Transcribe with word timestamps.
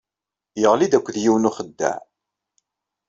Yeɣli-d 0.61 0.93
akked 0.97 1.15
yiwen 1.23 1.43
n 1.43 1.49
uxeddaɛ. 1.49 1.99